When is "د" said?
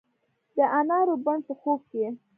0.55-0.57